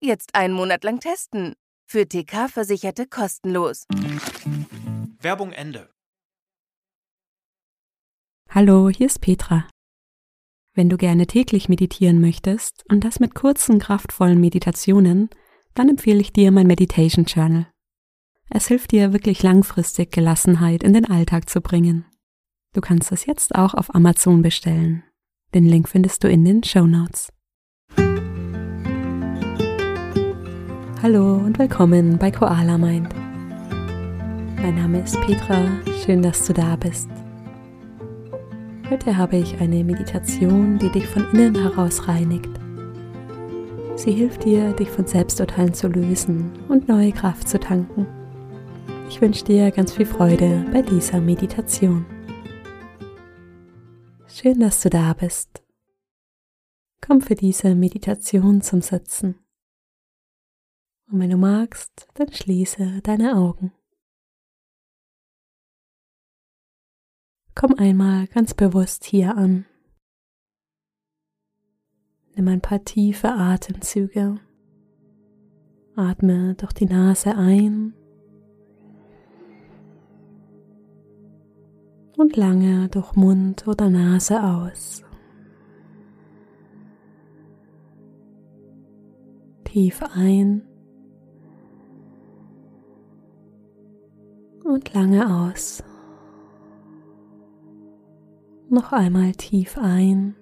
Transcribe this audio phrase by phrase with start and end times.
[0.00, 1.54] Jetzt einen Monat lang testen.
[1.88, 3.86] Für TK-Versicherte kostenlos.
[5.20, 5.90] Werbung Ende.
[8.50, 9.66] Hallo, hier ist Petra.
[10.74, 15.30] Wenn du gerne täglich meditieren möchtest und das mit kurzen, kraftvollen Meditationen,
[15.72, 17.66] dann empfehle ich dir mein Meditation Journal.
[18.50, 22.04] Es hilft dir wirklich langfristig Gelassenheit in den Alltag zu bringen.
[22.74, 25.04] Du kannst es jetzt auch auf Amazon bestellen.
[25.54, 27.32] Den Link findest du in den Show Notes.
[31.02, 33.14] Hallo und willkommen bei Koala Mind.
[34.56, 35.62] Mein Name ist Petra,
[36.02, 37.10] schön, dass du da bist.
[38.88, 42.48] Heute habe ich eine Meditation, die dich von innen heraus reinigt.
[43.96, 48.06] Sie hilft dir, dich von Selbsturteilen zu lösen und neue Kraft zu tanken.
[49.10, 52.06] Ich wünsche dir ganz viel Freude bei dieser Meditation.
[54.28, 55.62] Schön, dass du da bist.
[57.06, 59.45] Komm für diese Meditation zum Sitzen.
[61.10, 63.72] Und wenn du magst, dann schließe deine Augen.
[67.54, 69.64] Komm einmal ganz bewusst hier an.
[72.34, 74.40] Nimm ein paar tiefe Atemzüge.
[75.94, 77.94] Atme durch die Nase ein
[82.18, 85.02] und lange durch Mund oder Nase aus.
[89.64, 90.62] Tief ein
[94.76, 95.82] und lange aus.
[98.68, 100.36] Noch einmal tief ein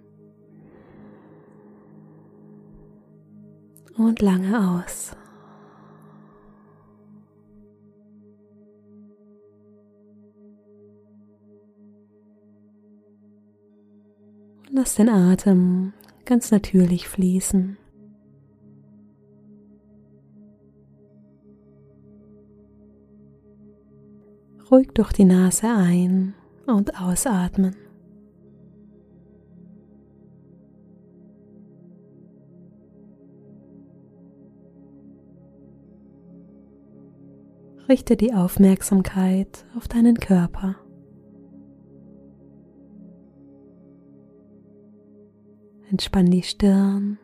[3.97, 5.15] und lange aus.
[14.73, 15.93] Lass den Atem
[16.25, 17.79] ganz natürlich fließen.
[24.75, 26.35] Ruhig durch die Nase ein
[26.67, 27.77] und ausatmen.
[37.89, 40.75] Richte die Aufmerksamkeit auf deinen Körper.
[45.89, 47.21] Entspann die Stirn.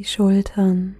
[0.00, 0.96] Die Schultern.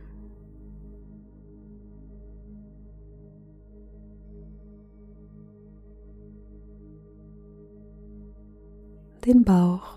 [9.25, 9.97] Den Bauch.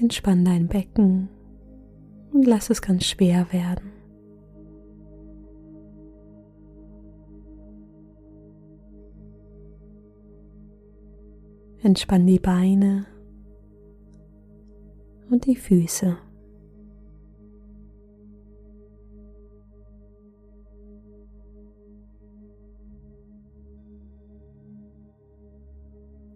[0.00, 1.28] Entspann dein Becken
[2.32, 3.89] und lass es ganz schwer werden.
[11.82, 13.06] Entspann die Beine
[15.30, 16.18] und die Füße.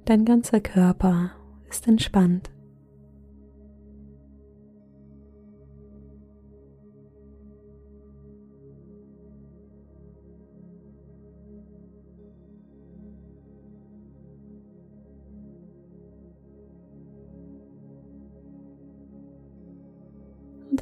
[0.06, 1.32] Dein ganzer Körper
[1.69, 2.53] ist entspannt.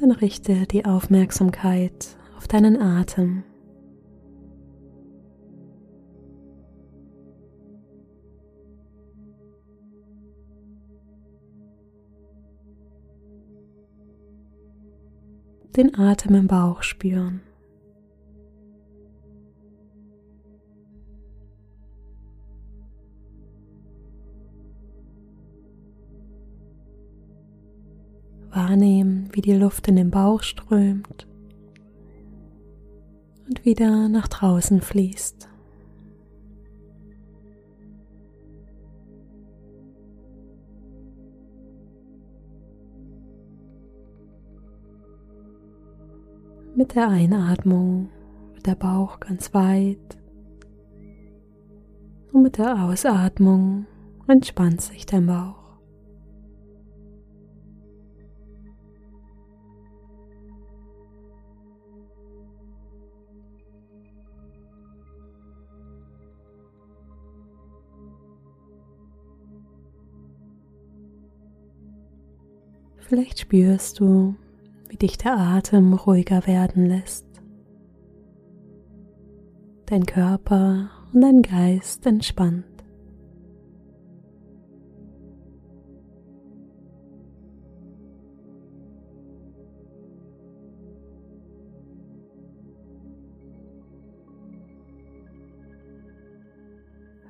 [0.03, 3.43] Dann richte die Aufmerksamkeit auf deinen Atem.
[15.77, 17.41] Den Atem im Bauch spüren.
[28.55, 31.27] Wahrnehmen, wie die Luft in den Bauch strömt
[33.47, 35.49] und wieder nach draußen fließt.
[46.75, 48.09] Mit der Einatmung
[48.53, 50.17] wird der Bauch ganz weit
[52.31, 53.85] und mit der Ausatmung
[54.27, 55.62] entspannt sich dein Bauch.
[73.05, 74.35] Vielleicht spürst du,
[74.87, 77.27] wie dich der Atem ruhiger werden lässt.
[79.85, 82.65] Dein Körper und dein Geist entspannt.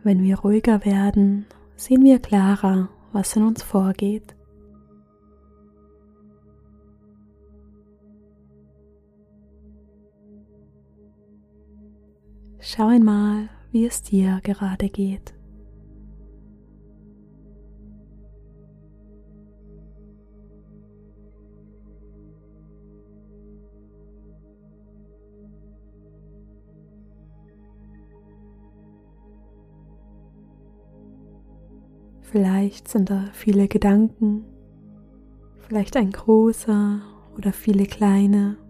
[0.03, 1.45] Wenn wir ruhiger werden,
[1.75, 4.32] sehen wir klarer, was in uns vorgeht.
[12.75, 15.35] Schau einmal, wie es dir gerade geht.
[32.21, 34.45] Vielleicht sind da viele Gedanken,
[35.59, 37.01] vielleicht ein großer
[37.37, 38.62] oder viele kleine.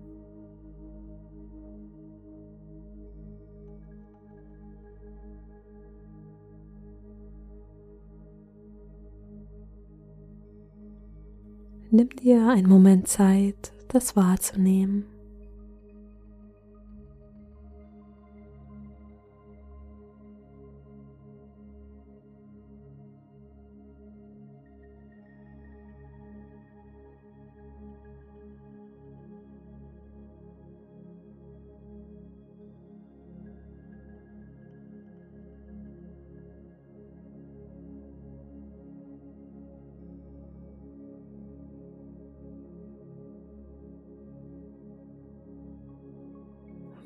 [11.96, 15.13] Nimm dir einen Moment Zeit, das wahrzunehmen.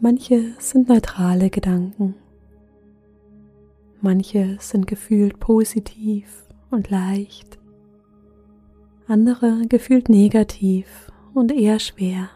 [0.10, 2.16] Manche sind neutrale Gedanken.
[4.00, 7.60] Manche sind gefühlt positiv und leicht.
[9.10, 12.30] Andere gefühlt negativ und eher schwer.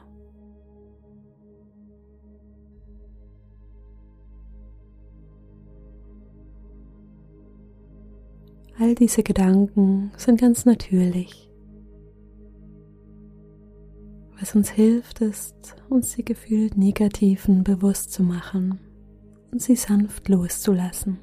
[8.78, 11.51] All diese Gedanken sind ganz natürlich.
[14.42, 18.80] Was uns hilft, ist, uns die gefühlt negativen bewusst zu machen
[19.52, 21.20] und sie sanft loszulassen.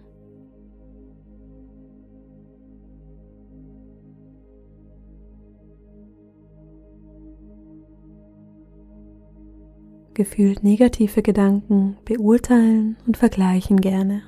[10.15, 14.23] Gefühlt negative Gedanken beurteilen und vergleichen gerne.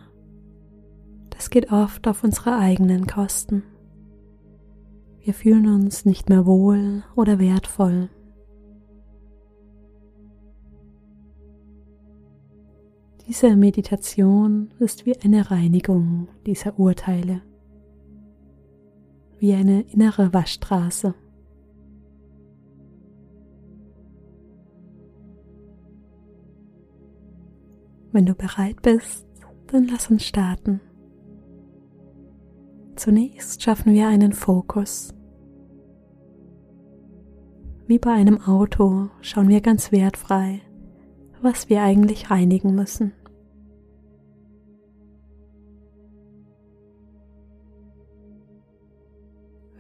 [1.30, 3.62] Das geht oft auf unsere eigenen Kosten.
[5.20, 8.08] Wir fühlen uns nicht mehr wohl oder wertvoll
[13.30, 17.42] Diese Meditation ist wie eine Reinigung dieser Urteile,
[19.38, 21.14] wie eine innere Waschstraße.
[28.10, 29.28] Wenn du bereit bist,
[29.68, 30.80] dann lass uns starten.
[32.96, 35.14] Zunächst schaffen wir einen Fokus.
[37.86, 40.62] Wie bei einem Auto schauen wir ganz wertfrei,
[41.40, 43.12] was wir eigentlich reinigen müssen.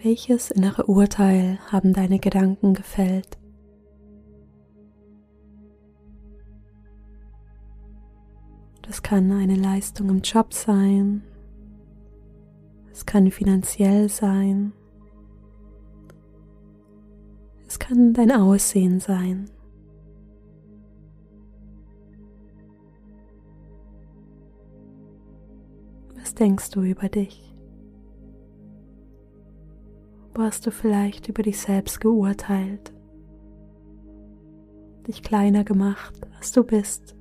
[0.02, 3.36] Welches innere Urteil haben deine Gedanken gefällt?
[8.80, 11.22] Das kann eine Leistung im Job sein,
[12.90, 14.72] es kann finanziell sein,
[17.66, 19.50] es kann dein Aussehen sein.
[26.16, 27.49] Was denkst du über dich?
[30.40, 32.94] Hast du vielleicht über dich selbst geurteilt,
[35.06, 37.14] dich kleiner gemacht, als du bist?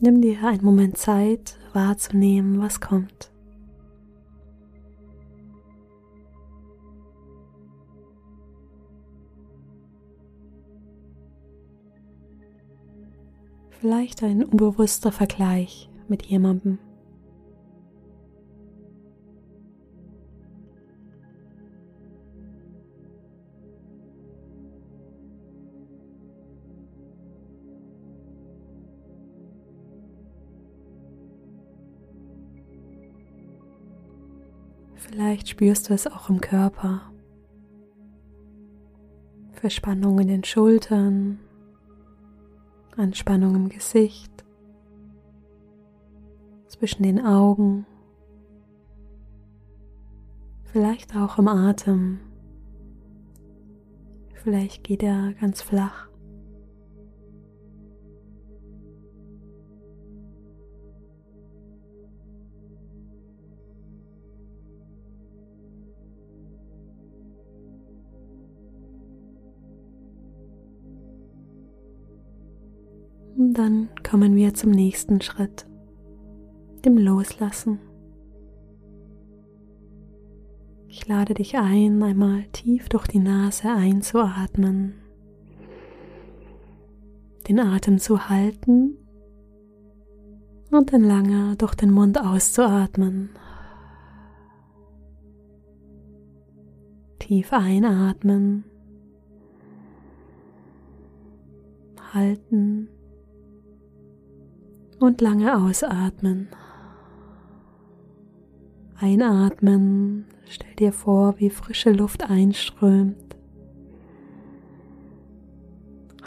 [0.00, 3.30] Nimm dir einen Moment Zeit wahrzunehmen, was kommt.
[13.80, 16.80] Vielleicht ein unbewusster Vergleich mit jemandem.
[34.96, 37.12] Vielleicht spürst du es auch im Körper.
[39.52, 41.38] Verspannung in den Schultern,
[42.98, 44.44] Anspannung im Gesicht,
[46.66, 47.86] zwischen den Augen,
[50.64, 52.18] vielleicht auch im Atem.
[54.34, 56.07] Vielleicht geht er ganz flach.
[73.38, 75.64] Und dann kommen wir zum nächsten Schritt,
[76.84, 77.78] dem Loslassen.
[80.88, 84.94] Ich lade dich ein, einmal tief durch die Nase einzuatmen,
[87.46, 88.96] den Atem zu halten
[90.72, 93.30] und dann lange durch den Mund auszuatmen.
[97.20, 98.64] Tief einatmen,
[102.12, 102.88] halten
[104.98, 106.48] und lange ausatmen.
[108.96, 113.36] Einatmen, stell dir vor, wie frische Luft einströmt.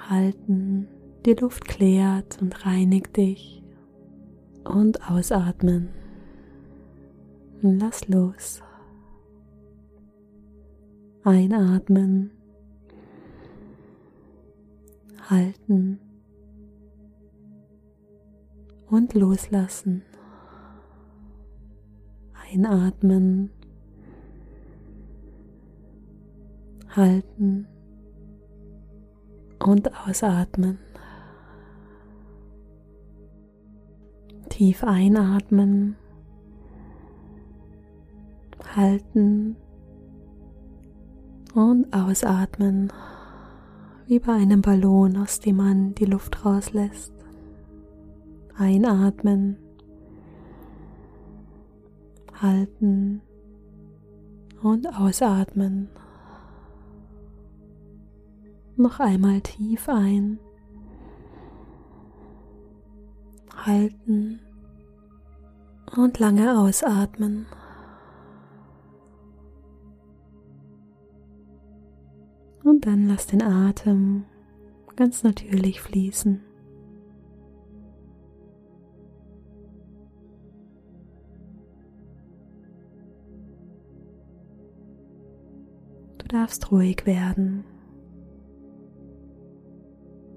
[0.09, 0.87] Halten,
[1.25, 3.63] die Luft klärt und reinigt dich.
[4.63, 5.89] Und ausatmen.
[7.61, 8.61] Lass los.
[11.23, 12.31] Einatmen.
[15.29, 15.99] Halten
[18.91, 20.03] und loslassen.
[22.51, 23.49] Einatmen,
[26.89, 27.67] halten
[29.59, 30.77] und ausatmen.
[34.49, 35.95] Tief einatmen,
[38.75, 39.55] halten
[41.55, 42.91] und ausatmen,
[44.07, 47.20] wie bei einem Ballon, aus dem man die Luft rauslässt.
[48.57, 49.57] Einatmen,
[52.41, 53.21] halten
[54.61, 55.89] und ausatmen.
[58.75, 60.39] Noch einmal tief ein,
[63.55, 64.39] halten
[65.95, 67.45] und lange ausatmen.
[72.63, 74.25] Und dann lass den Atem
[74.95, 76.50] ganz natürlich fließen.
[86.31, 87.65] Darfst ruhig werden.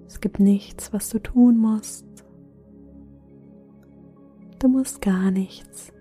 [0.06, 2.06] Es gibt nichts, was du tun musst.
[4.58, 5.92] Du musst gar nichts.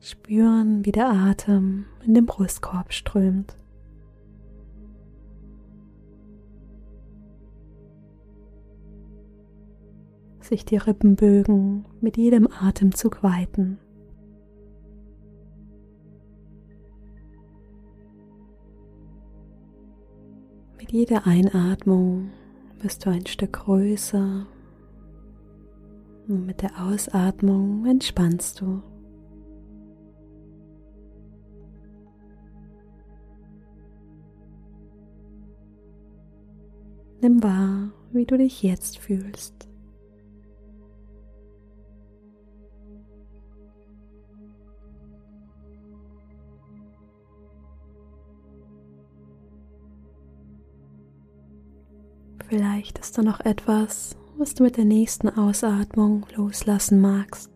[0.00, 3.56] Spüren, wie der Atem in den Brustkorb strömt.
[10.48, 13.78] Sich die Rippenbögen mit jedem Atemzug weiten.
[20.80, 22.30] Mit jeder Einatmung
[22.80, 24.46] wirst du ein Stück größer
[26.28, 28.82] und mit der Ausatmung entspannst du.
[37.20, 39.67] Nimm wahr, wie du dich jetzt fühlst.
[52.48, 57.50] Vielleicht ist da noch etwas, was du mit der nächsten Ausatmung loslassen magst.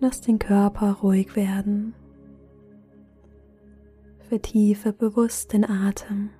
[0.00, 1.94] Lass den Körper ruhig werden.
[4.30, 6.30] Vertiefe bewusst den Atem.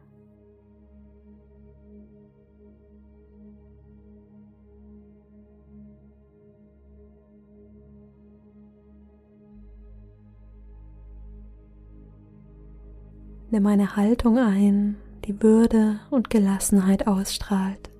[13.52, 17.90] Nimm eine Haltung ein, die Würde und Gelassenheit ausstrahlt.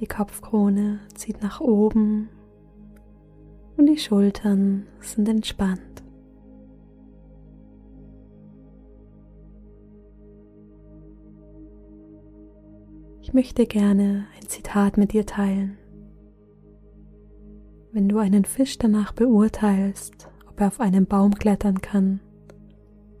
[0.00, 2.30] Die Kopfkrone zieht nach oben
[3.76, 6.02] und die Schultern sind entspannt.
[13.20, 15.76] Ich möchte gerne ein Zitat mit dir teilen.
[17.94, 22.18] Wenn du einen Fisch danach beurteilst, ob er auf einen Baum klettern kann,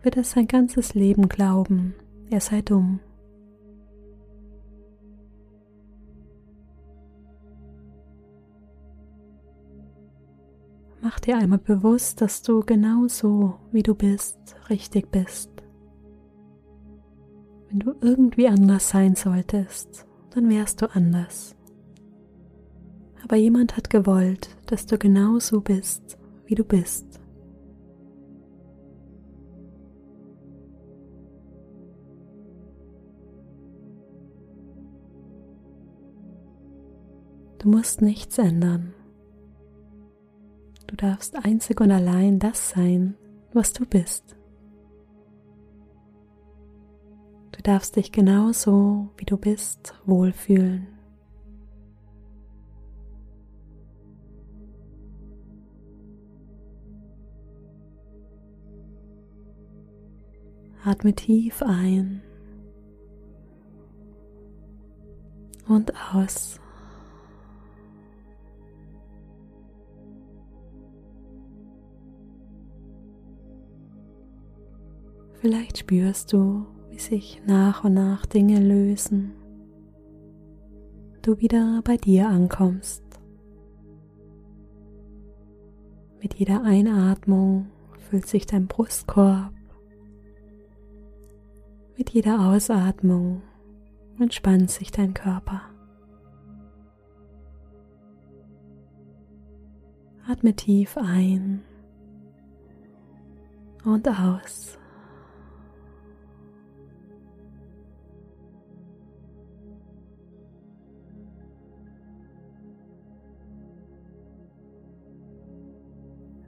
[0.02, 1.94] wird er sein ganzes Leben glauben,
[2.28, 2.98] er sei dumm.
[11.00, 15.52] Mach dir einmal bewusst, dass du genau so, wie du bist, richtig bist.
[17.68, 21.54] Wenn du irgendwie anders sein solltest, dann wärst du anders.
[23.24, 27.20] Aber jemand hat gewollt, dass du genau so bist, wie du bist.
[37.58, 38.92] Du musst nichts ändern.
[40.86, 43.16] Du darfst einzig und allein das sein,
[43.54, 44.36] was du bist.
[47.52, 50.88] Du darfst dich genauso, wie du bist, wohlfühlen.
[60.84, 62.20] Atme tief ein
[65.66, 66.60] und aus.
[75.40, 79.32] Vielleicht spürst du, wie sich nach und nach Dinge lösen,
[81.22, 83.02] du wieder bei dir ankommst.
[86.20, 89.52] Mit jeder Einatmung füllt sich dein Brustkorb,
[91.96, 93.42] mit jeder Ausatmung
[94.18, 95.62] entspannt sich dein Körper.
[100.26, 101.62] Atme tief ein
[103.84, 104.78] und aus.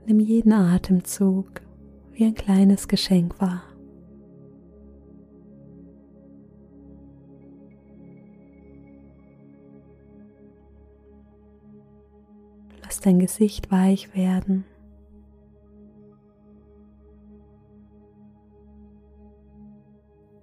[0.07, 1.61] Nimm jeden Atemzug
[2.13, 3.76] wie ein kleines Geschenk wahr.
[12.97, 14.65] Lass dein Gesicht weich werden.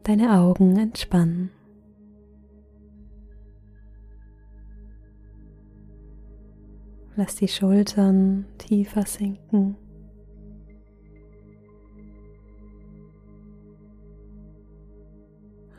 [0.03, 1.49] Deine Augen entspannen.
[7.15, 9.75] Lass die Schultern tiefer sinken.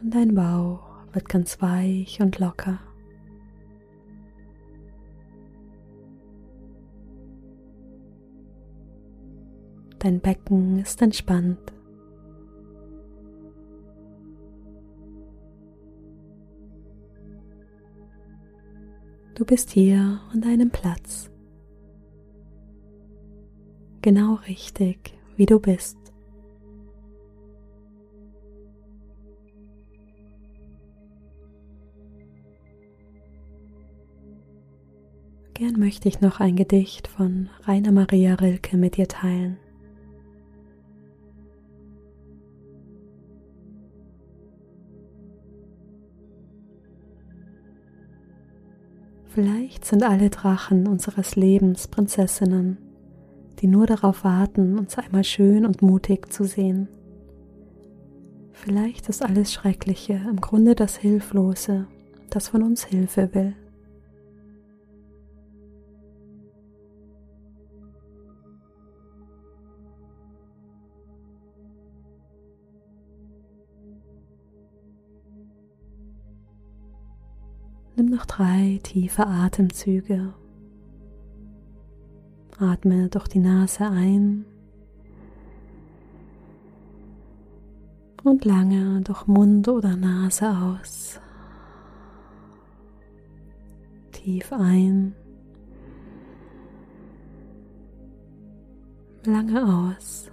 [0.03, 0.83] Und dein Bauch
[1.13, 2.81] wird ganz weich und locker.
[10.05, 11.73] Dein Becken ist entspannt.
[19.35, 21.31] Du bist hier an deinem Platz.
[24.03, 25.97] Genau richtig, wie du bist.
[35.55, 39.57] Gern möchte ich noch ein Gedicht von Rainer Maria Rilke mit dir teilen.
[49.35, 52.79] Vielleicht sind alle Drachen unseres Lebens Prinzessinnen,
[53.59, 56.87] die nur darauf warten, uns einmal schön und mutig zu sehen.
[58.53, 61.89] Vielleicht ist alles Schreckliche im Grunde das Hilflose,
[62.31, 63.57] das von uns Hilfe will.
[77.97, 80.35] Nimm noch drei tiefe Atemzüge.
[82.59, 84.45] Atme durch die Nase ein
[88.25, 91.21] und lange durch Mund oder Nase aus.
[94.13, 95.15] Tief ein,
[99.25, 100.31] lange aus.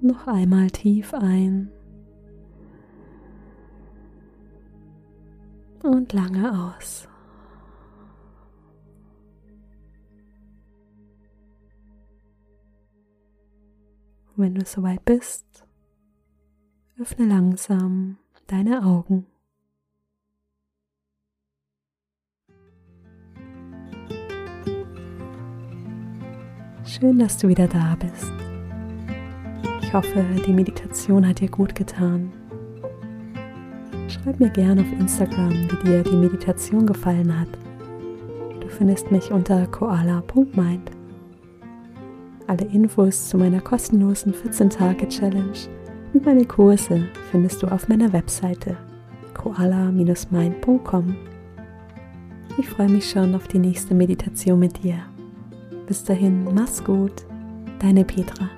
[0.00, 1.70] Noch einmal tief ein.
[5.86, 7.08] Und lange aus.
[14.36, 15.64] Wenn du soweit bist,
[16.98, 19.26] öffne langsam deine Augen.
[26.84, 28.30] Schön, dass du wieder da bist.
[29.82, 32.32] Ich hoffe, die Meditation hat dir gut getan.
[34.26, 37.46] Schreib mir gerne auf Instagram, wie dir die Meditation gefallen hat.
[38.60, 40.90] Du findest mich unter koala.mind.
[42.48, 45.56] Alle Infos zu meiner kostenlosen 14-Tage-Challenge
[46.12, 48.76] und meine Kurse findest du auf meiner Webseite
[49.34, 51.14] koala-mind.com.
[52.58, 54.96] Ich freue mich schon auf die nächste Meditation mit dir.
[55.86, 57.24] Bis dahin, mach's gut,
[57.78, 58.50] deine Petra.